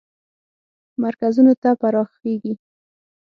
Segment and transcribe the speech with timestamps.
[1.03, 2.53] مرکزونو ته پراخیږي.